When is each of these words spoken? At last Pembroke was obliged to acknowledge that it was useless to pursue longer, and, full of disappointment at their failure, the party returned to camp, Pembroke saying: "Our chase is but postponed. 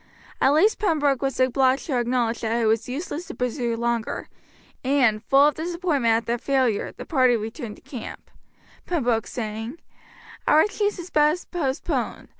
At 0.41 0.49
last 0.49 0.79
Pembroke 0.79 1.21
was 1.21 1.39
obliged 1.39 1.85
to 1.85 1.99
acknowledge 1.99 2.41
that 2.41 2.59
it 2.59 2.65
was 2.65 2.89
useless 2.89 3.27
to 3.27 3.35
pursue 3.35 3.77
longer, 3.77 4.29
and, 4.83 5.23
full 5.23 5.49
of 5.49 5.53
disappointment 5.53 6.11
at 6.13 6.25
their 6.25 6.39
failure, 6.39 6.91
the 6.91 7.05
party 7.05 7.37
returned 7.37 7.75
to 7.75 7.83
camp, 7.83 8.31
Pembroke 8.87 9.27
saying: 9.27 9.77
"Our 10.47 10.65
chase 10.65 10.97
is 10.97 11.11
but 11.11 11.45
postponed. 11.51 12.29